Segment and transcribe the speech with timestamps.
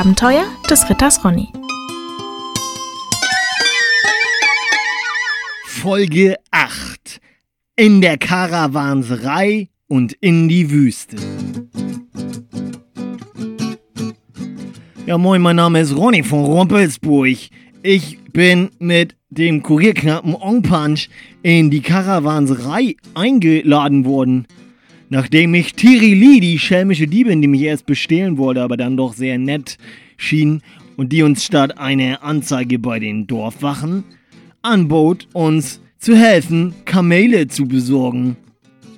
[0.00, 1.48] Abenteuer des Ritters Ronny.
[5.66, 7.20] Folge 8.
[7.76, 11.18] In der Karawanserei und in die Wüste.
[15.04, 17.36] Ja, moin, mein Name ist Ronny von Rumpelsburg.
[17.82, 21.10] Ich bin mit dem Kurierknappen Ongpunch
[21.42, 24.46] in die Karawanserei eingeladen worden.
[25.12, 29.12] Nachdem ich Tiri Lee, die schelmische Diebin, die mich erst bestehlen wollte, aber dann doch
[29.12, 29.76] sehr nett
[30.16, 30.62] schien
[30.96, 34.04] und die uns statt eine Anzeige bei den Dorfwachen
[34.62, 38.36] anbot, uns zu helfen, Kamele zu besorgen.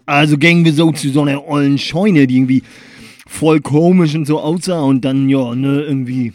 [0.04, 2.62] Also gingen wir so zu so einer ollen Scheune, die irgendwie
[3.26, 6.34] voll komisch und so aussah und dann, ja, ne, irgendwie,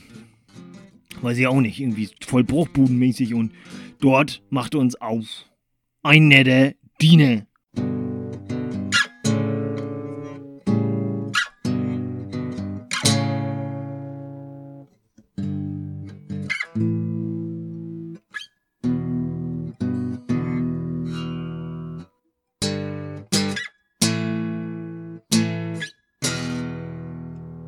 [1.21, 3.51] weiß ich auch nicht, irgendwie voll bruchbudenmäßig und
[3.99, 5.45] dort machte uns auf
[6.01, 7.46] ein netter Diener.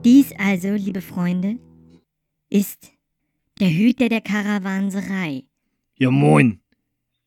[0.05, 1.57] Dies also, liebe Freunde,
[2.49, 2.93] ist
[3.59, 5.43] der Hüter der Karawanserei.
[5.97, 6.61] Ja, moin.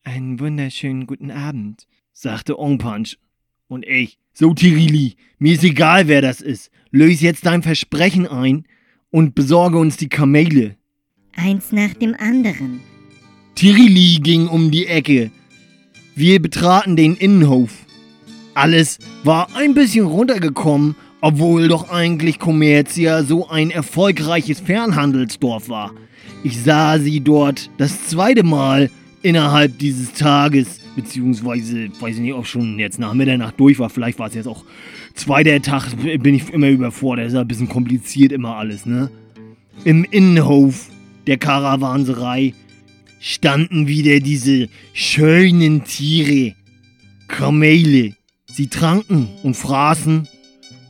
[0.03, 3.19] Einen wunderschönen guten Abend, sagte Ongpunch.
[3.67, 6.71] Und ich, so Tirili, mir ist egal, wer das ist.
[6.89, 8.65] Löse jetzt dein Versprechen ein
[9.11, 10.75] und besorge uns die Kamele.
[11.35, 12.81] Eins nach dem anderen.
[13.53, 15.29] Tirili ging um die Ecke.
[16.15, 17.85] Wir betraten den Innenhof.
[18.55, 25.93] Alles war ein bisschen runtergekommen, obwohl doch eigentlich Commercia so ein erfolgreiches Fernhandelsdorf war.
[26.43, 28.89] Ich sah sie dort das zweite Mal
[29.21, 34.19] innerhalb dieses Tages, beziehungsweise, weiß ich nicht, ob schon jetzt nach Mitternacht durch war, vielleicht
[34.19, 34.65] war es jetzt auch
[35.13, 39.09] zweiter Tag, bin ich immer überfordert, ist ein bisschen kompliziert immer alles, ne?
[39.85, 40.89] Im Innenhof
[41.25, 42.53] der Karawanserei
[43.21, 46.53] standen wieder diese schönen Tiere,
[47.29, 48.13] Kamele.
[48.45, 50.27] Sie tranken und fraßen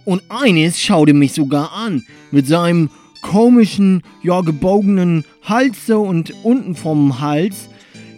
[0.06, 2.90] und eines schaute mich sogar an, mit seinem
[3.22, 7.70] komischen, ja, gebogenen Hals so und unten vom Hals,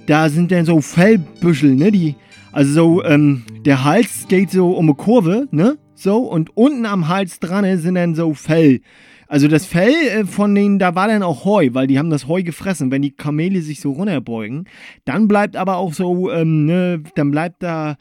[0.07, 2.15] da sind dann so Fellbüschel, ne, die,
[2.51, 7.07] also so, ähm, der Hals geht so um eine Kurve, ne, so, und unten am
[7.07, 8.81] Hals dran sind dann so Fell.
[9.27, 12.27] Also das Fell äh, von denen, da war dann auch Heu, weil die haben das
[12.27, 12.91] Heu gefressen.
[12.91, 14.65] Wenn die Kamele sich so runterbeugen,
[15.03, 17.97] dann bleibt aber auch so, ähm, ne, dann bleibt da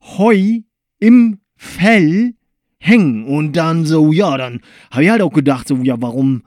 [0.00, 0.60] Heu
[1.00, 2.34] im Fell
[2.78, 3.24] hängen.
[3.24, 6.42] Und dann so, ja, dann habe ich halt auch gedacht, so, ja, warum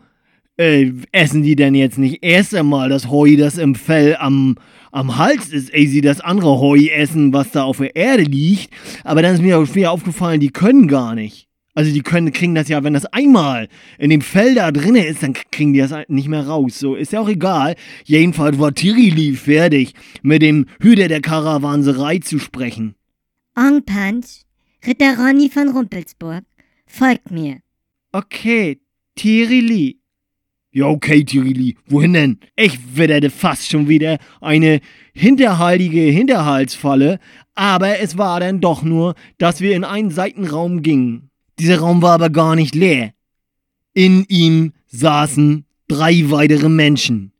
[0.57, 4.57] äh, essen die denn jetzt nicht erst einmal das Heu, das im Fell am,
[4.91, 8.69] am Hals ist, ey, sie das andere Heu essen, was da auf der Erde liegt.
[9.03, 11.47] Aber dann ist mir auch schwer aufgefallen, die können gar nicht.
[11.73, 15.23] Also die können, kriegen das ja, wenn das einmal in dem Fell da drin ist,
[15.23, 16.77] dann kriegen die das nicht mehr raus.
[16.77, 17.75] So, ist ja auch egal.
[18.03, 22.95] Jedenfalls war Tirili fertig, mit dem Hüter der Karawanserei zu sprechen.
[23.55, 24.43] Ongpunch,
[24.85, 26.43] Ritter Ronny von Rumpelsburg,
[26.87, 27.59] folgt mir.
[28.11, 28.79] Okay,
[29.15, 29.99] Tirili.
[30.71, 31.77] Ja, okay, Tirili.
[31.85, 32.39] Wohin denn?
[32.55, 34.79] Ich witterte fast schon wieder eine
[35.13, 37.19] hinterhaltige Hinterhaltsfalle,
[37.53, 41.29] aber es war dann doch nur, dass wir in einen Seitenraum gingen.
[41.59, 43.13] Dieser Raum war aber gar nicht leer.
[43.93, 47.33] In ihm saßen drei weitere Menschen.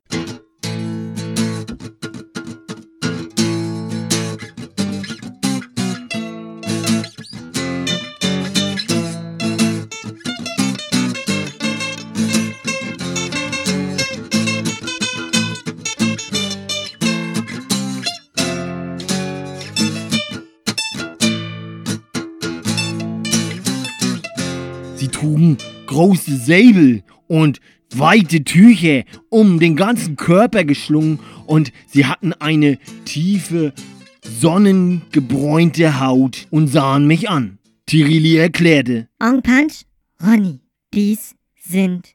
[25.01, 25.57] Sie trugen
[25.87, 31.17] große Säbel und weite Tücher um den ganzen Körper geschlungen
[31.47, 33.73] und sie hatten eine tiefe,
[34.21, 37.57] sonnengebräunte Haut und sahen mich an.
[37.87, 39.85] Tirili erklärte, Ongpunch,
[40.23, 40.59] Ronny,
[40.93, 42.09] dies sind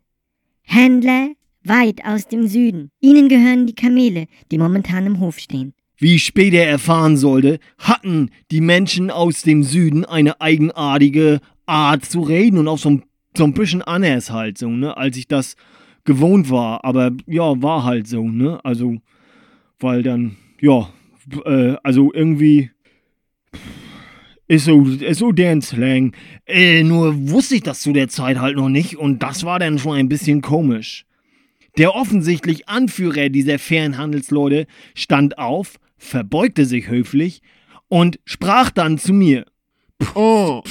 [0.62, 1.30] Händler
[1.64, 2.90] weit aus dem Süden.
[3.00, 5.74] Ihnen gehören die Kamele, die momentan im Hof stehen.
[5.98, 12.20] Wie ich später erfahren sollte, hatten die Menschen aus dem Süden eine eigenartige Art zu
[12.20, 13.02] reden und auch so ein,
[13.36, 15.56] so ein bisschen anders halt so, ne, als ich das
[16.04, 16.84] gewohnt war.
[16.84, 18.96] Aber ja, war halt so, ne, also,
[19.78, 20.88] weil dann, ja,
[21.44, 22.70] äh, also irgendwie
[24.48, 26.14] ist so, ist so deren Slang.
[26.46, 29.78] Äh, nur wusste ich das zu der Zeit halt noch nicht und das war dann
[29.78, 31.04] schon ein bisschen komisch.
[31.78, 37.42] Der offensichtlich Anführer dieser Fernhandelsleute stand auf, verbeugte sich höflich
[37.88, 39.44] und sprach dann zu mir.
[40.14, 40.62] Oh,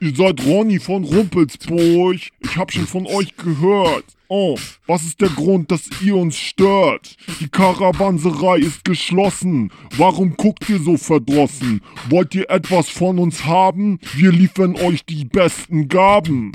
[0.00, 2.16] Ihr seid Ronny von Rumpelsburg.
[2.40, 4.04] Ich hab schon von euch gehört.
[4.28, 4.56] Oh,
[4.86, 7.16] was ist der Grund, dass ihr uns stört?
[7.40, 9.72] Die Karawanserei ist geschlossen.
[9.96, 11.80] Warum guckt ihr so verdrossen?
[12.10, 13.98] Wollt ihr etwas von uns haben?
[14.14, 16.52] Wir liefern euch die besten Gaben.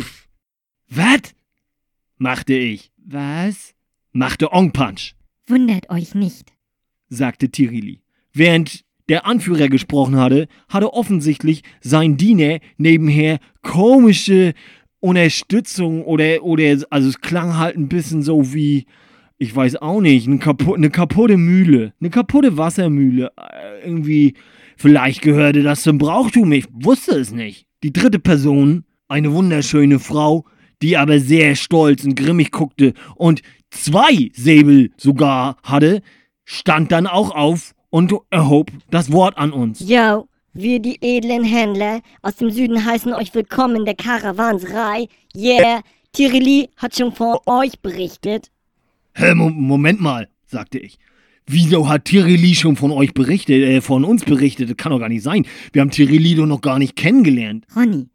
[0.90, 1.34] Was?
[2.18, 2.92] machte ich.
[3.06, 3.74] Was?
[4.12, 5.16] machte Ong Punch,
[5.48, 6.54] Wundert euch nicht.
[7.10, 8.02] sagte Tirili.
[8.32, 14.54] Während der Anführer gesprochen hatte, hatte offensichtlich sein Diener nebenher komische
[15.00, 18.86] Unterstützung oder, oder, also es klang halt ein bisschen so wie,
[19.38, 23.32] ich weiß auch nicht, eine, kapu eine kaputte Mühle, eine kaputte Wassermühle.
[23.36, 24.36] Äh, irgendwie,
[24.78, 27.66] vielleicht gehörte das zum Brauchtum, ich wusste es nicht.
[27.84, 30.46] Die dritte Person, eine wunderschöne Frau,
[30.82, 33.42] die aber sehr stolz und grimmig guckte und
[33.72, 36.02] zwei Säbel sogar hatte,
[36.46, 39.80] stand dann auch auf und erhob das Wort an uns.
[39.88, 45.08] Yo, wir die edlen Händler aus dem Süden heißen euch willkommen in der Karawanserei.
[45.36, 45.82] Yeah,
[46.12, 48.50] Tirili hat schon von euch berichtet.
[49.14, 50.98] Hä, Mo Moment mal, sagte ich.
[51.46, 54.72] Wieso hat Tirili schon von euch berichtet, äh, von uns berichtet?
[54.72, 55.46] Das kann doch gar nicht sein.
[55.72, 57.68] Wir haben Tirili doch noch gar nicht kennengelernt.
[57.76, 58.08] Ronny,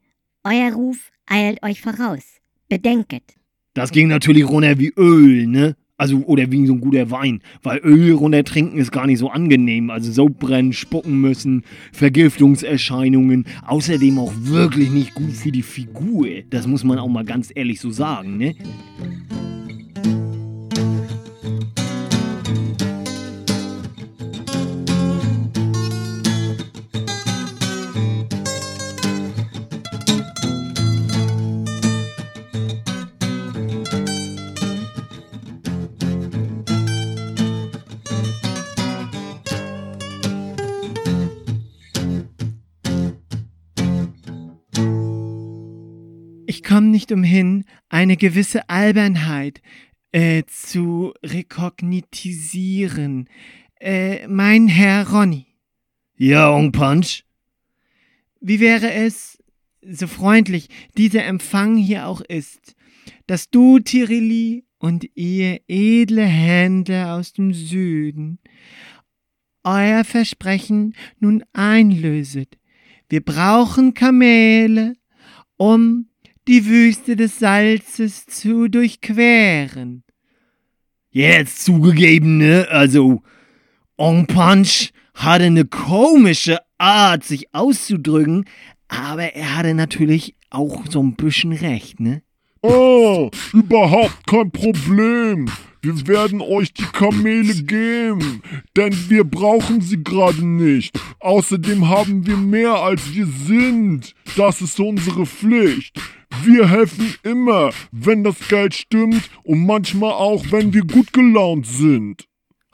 [0.43, 2.25] euer Ruf eilt euch voraus.
[2.69, 3.23] Bedenket.
[3.75, 5.77] Das ging natürlich runter wie Öl, ne?
[5.99, 7.41] Also, oder wie so ein guter Wein.
[7.63, 9.91] Weil Öl runter trinken ist gar nicht so angenehm.
[9.91, 13.47] Also Sodbrennen, spucken müssen, Vergiftungserscheinungen.
[13.67, 16.29] Außerdem auch wirklich nicht gut für die Figur.
[16.51, 18.55] Das muss man auch mal ganz ehrlich so sagen, ne?
[46.69, 49.63] Ich komme nicht umhin, eine gewisse Albernheit
[50.13, 53.27] äh, zu rekognitisieren.
[53.81, 55.47] Äh, mein Herr Ronny,
[56.19, 57.25] Ja, Ong Punch.
[58.43, 59.43] wie wäre es,
[59.81, 60.69] so freundlich
[60.99, 62.77] dieser Empfang hier auch ist,
[63.27, 68.41] dass du, Tirili, und ihr edle Hände aus dem Süden
[69.65, 72.59] euer Versprechen nun einlöset.
[73.09, 74.97] Wir brauchen Kamele,
[75.57, 76.09] um
[76.49, 80.03] die Wüste des Salzes zu durchqueren.
[81.11, 82.67] Jetzt zugegeben, ne?
[82.71, 83.23] Also,
[83.99, 88.47] Ong Punch hatte eine komische Art, sich auszudrücken,
[88.89, 92.23] aber er hatte natürlich auch so ein bisschen recht, ne?
[92.63, 95.51] Oh, überhaupt kein Problem.
[95.83, 98.43] Wir werden euch die Kamele geben,
[98.77, 100.99] denn wir brauchen sie gerade nicht.
[101.21, 104.15] Außerdem haben wir mehr als wir sind.
[104.37, 106.01] Das ist unsere Pflicht.
[106.45, 112.27] Wir helfen immer, wenn das Geld stimmt und manchmal auch, wenn wir gut gelaunt sind.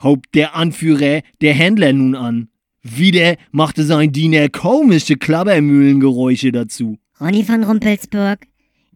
[0.03, 2.49] hob der Anführer der Händler nun an.
[2.83, 6.99] Wieder machte sein Diener komische Klabbermühlengeräusche dazu.
[7.19, 8.45] Ronny von Rumpelsburg,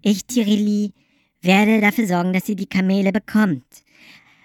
[0.01, 0.94] ich, Tirili,
[1.41, 3.65] werde dafür sorgen, dass ihr die Kamele bekommt.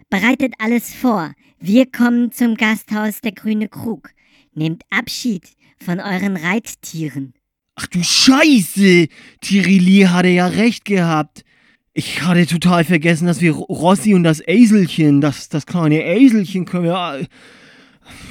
[0.09, 1.33] Bereitet alles vor.
[1.59, 4.11] Wir kommen zum Gasthaus der Grüne Krug.
[4.55, 5.43] Nehmt Abschied
[5.79, 7.35] von euren Reittieren.
[7.77, 9.09] Ach du Scheiße!
[9.41, 11.45] Tirili hatte ja recht gehabt.
[11.93, 16.85] Ich hatte total vergessen, dass wir Rossi und das Eselchen, das, das kleine Eselchen können
[16.85, 17.27] wir...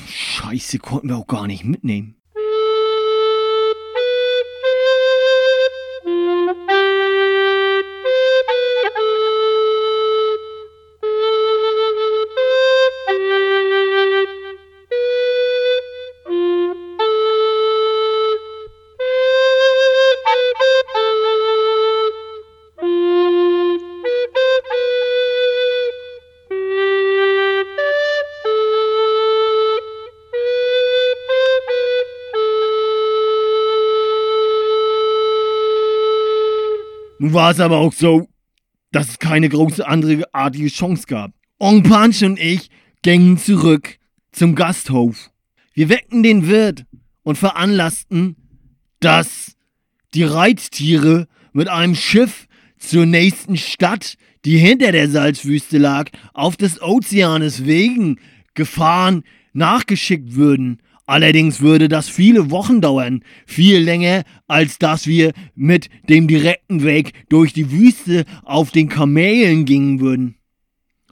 [0.08, 2.16] Scheiße, konnten wir auch gar nicht mitnehmen.
[37.34, 38.28] War es aber auch so,
[38.92, 41.32] dass es keine große andere artige Chance gab.
[41.60, 42.70] Ong Punch und ich
[43.02, 43.98] gingen zurück
[44.32, 45.32] zum Gasthof.
[45.74, 46.86] Wir weckten den Wirt
[47.24, 48.36] und veranlassten,
[49.00, 49.56] dass
[50.14, 52.48] die Reittiere mit einem Schiff
[52.78, 58.20] zur nächsten Stadt, die hinter der Salzwüste lag, auf des Ozeanes wegen
[58.54, 59.24] Gefahren
[59.54, 60.80] nachgeschickt würden.
[61.06, 67.14] Allerdings würde das viele Wochen dauern, viel länger, als dass wir mit dem direkten Weg
[67.30, 70.36] durch die Wüste auf den Kamelen gingen würden.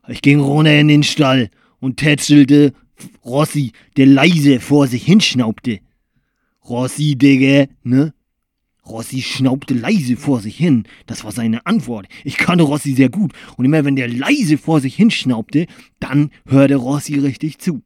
[0.07, 2.73] Ich ging runter in den Stall und tätschelte
[3.25, 5.79] Rossi, der leise vor sich hinschnaubte.
[6.63, 8.13] Rossi, Digga, ne?
[8.85, 10.85] Rossi schnaubte leise vor sich hin.
[11.05, 12.07] Das war seine Antwort.
[12.23, 13.33] Ich kannte Rossi sehr gut.
[13.57, 15.67] Und immer wenn der leise vor sich hin schnaubte,
[15.99, 17.83] dann hörte Rossi richtig zu.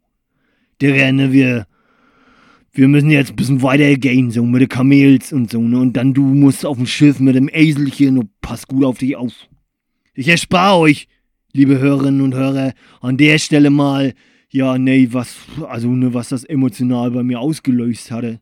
[0.82, 1.68] Der Renne, wir,
[2.75, 5.79] wir müssen jetzt ein bisschen weiter gehen, so mit den Kamels und so, ne?
[5.79, 9.15] Und dann du musst auf dem Schiff mit dem Eselchen und pass gut auf dich
[9.15, 9.32] auf.
[10.13, 11.08] Ich erspare euch,
[11.53, 14.13] liebe Hörerinnen und Hörer, an der Stelle mal,
[14.50, 18.41] ja, nee, was, also, ne, was das emotional bei mir ausgelöst hatte.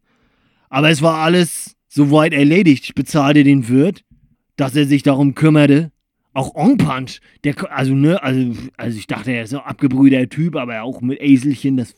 [0.70, 2.86] Aber es war alles soweit erledigt.
[2.86, 4.04] Ich bezahlte den Wirt,
[4.56, 5.92] dass er sich darum kümmerte.
[6.34, 10.56] Auch Ong Punch, der, also, ne, also, also ich dachte, er ist ein abgebrühter Typ,
[10.56, 11.94] aber auch mit Eselchen, das,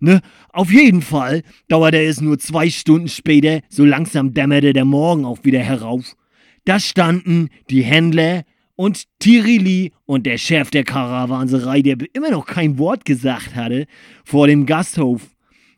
[0.00, 0.20] ne,
[0.52, 5.44] auf jeden Fall dauerte es nur zwei Stunden später, so langsam dämmerte der Morgen auch
[5.44, 6.16] wieder herauf.
[6.64, 8.44] Da standen die Händler
[8.76, 13.86] und Tirili und der Chef der Karawanserei, der immer noch kein Wort gesagt hatte,
[14.24, 15.22] vor dem Gasthof.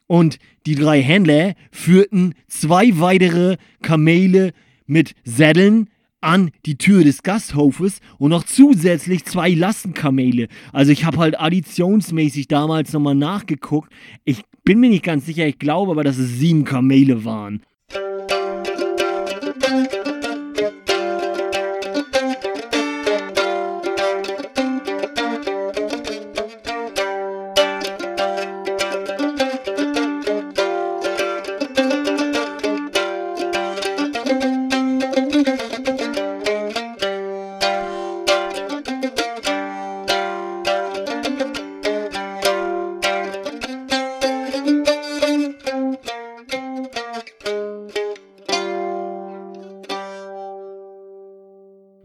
[0.06, 4.52] Und die drei Händler führten zwei weitere Kamele
[4.86, 5.88] mit Sätteln
[6.20, 10.48] an die Tür des Gasthofes und noch zusätzlich zwei Lastenkamele.
[10.72, 13.92] Also ich habe halt additionsmäßig damals nochmal nachgeguckt.
[14.24, 17.62] Ich bin mir nicht ganz sicher, ich glaube aber, dass es sieben Kamele waren.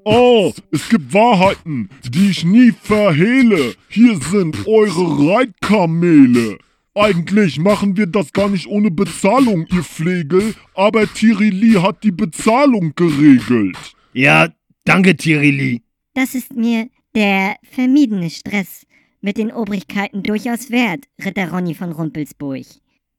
[0.08, 3.74] Oh, es gibt Wahrheiten, die ich nie verhehle.
[3.90, 6.60] Hier sind eure Reitkamele.
[6.94, 12.94] Eigentlich machen wir das gar nicht ohne Bezahlung, ihr Flegel, aber Tirili hat die Bezahlung
[12.96, 13.76] geregelt.
[14.14, 14.50] Ja,
[14.84, 15.82] danke Tirili.
[16.14, 18.86] Das ist mir der vermiedene Stress
[19.22, 22.68] mit den Obrigkeiten durchaus wert, Ritter Ronny von Rumpelsburg.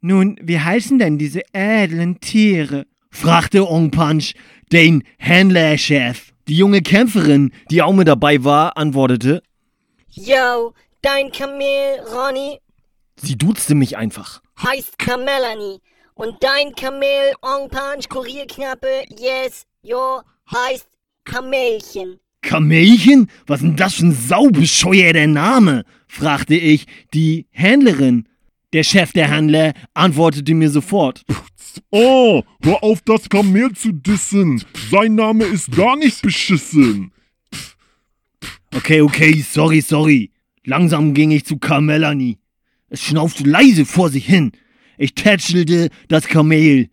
[0.03, 2.87] Nun, wie heißen denn diese edlen Tiere?
[3.11, 4.35] fragte Ong Punch
[4.71, 6.33] den Händlerchef.
[6.49, 9.43] Die junge Kämpferin, die auch mit dabei war, antwortete,
[10.11, 10.73] Yo,
[11.03, 12.59] dein Kamel, Ronny,
[13.17, 14.41] sie duzte mich einfach.
[14.63, 15.81] heißt Kamelani.
[16.15, 20.89] Und dein Kamel, Ong Punch, Kurierknappe, yes, yo, heißt
[21.25, 22.19] Kamelchen.
[22.43, 23.29] Kamelchen?
[23.47, 25.85] Was ist denn das für ein saubescheuerter Name?
[26.07, 28.29] fragte ich die Händlerin.
[28.77, 31.25] Der Chef der Händler antwortete mir sofort.
[31.91, 34.63] Oh, hör auf, das Kamel zu dissen.
[34.91, 37.11] Sein Name ist gar nicht beschissen.
[38.75, 40.31] Okay, okay, sorry, sorry.
[40.67, 42.37] Langsam ging ich zu Kamelani.
[42.91, 44.53] Es schnaufte leise vor sich hin.
[44.99, 46.91] Ich tätschelte das Kamel.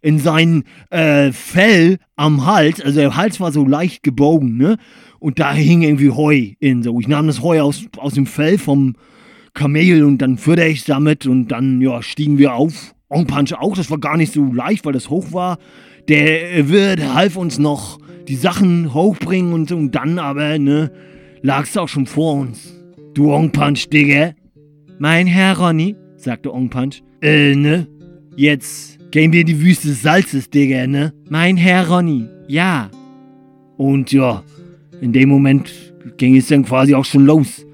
[0.00, 4.78] In sein äh, Fell am Hals, also der Hals war so leicht gebogen, ne?
[5.18, 6.98] Und da hing irgendwie Heu in so.
[6.98, 8.94] Ich nahm das Heu aus, aus dem Fell vom
[9.54, 12.94] Kamel und dann führte ich damit und dann, ja, stiegen wir auf.
[13.08, 15.58] Ong Punch auch, das war gar nicht so leicht, weil das hoch war.
[16.08, 20.90] Der Wirt half uns noch die Sachen hochbringen und und dann aber, ne,
[21.42, 22.74] lag's auch schon vor uns.
[23.14, 24.34] Du Ong Punch, Digga.
[24.98, 27.02] Mein Herr Ronny, sagte Ong Punch.
[27.22, 27.88] Äh, ne?
[28.36, 31.12] Jetzt gehen wir in die Wüste des Salzes, Digga, ne?
[31.28, 32.90] mein Herr Ronny, ja.
[33.76, 34.42] Und ja,
[35.00, 35.72] in dem Moment
[36.16, 37.64] ging es dann quasi auch schon los.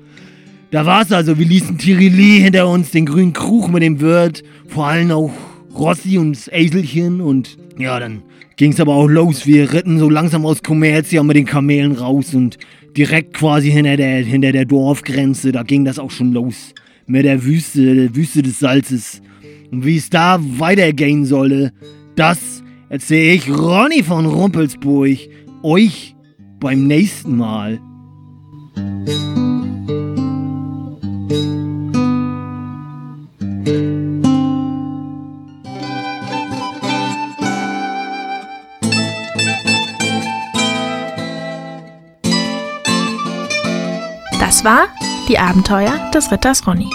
[0.74, 4.86] Da war's also, wir ließen Tirili hinter uns, den grünen Krug mit dem Wirt, vor
[4.86, 5.30] allem auch
[5.72, 8.22] Rossi und das Eselchen und ja, dann
[8.56, 9.46] ging's aber auch los.
[9.46, 12.58] Wir ritten so langsam aus Kommerzia mit den Kamelen raus und
[12.96, 16.74] direkt quasi hinter der, hinter der Dorfgrenze, da ging das auch schon los.
[17.06, 19.22] Mit der Wüste, der Wüste des Salzes.
[19.70, 21.72] Und wie es da weitergehen solle,
[22.16, 25.18] das erzähle ich Ronny von Rumpelsburg
[25.62, 26.16] euch
[26.58, 27.78] beim nächsten Mal.
[44.64, 44.88] War
[45.28, 46.88] die Abenteuer des Ritters Ronny.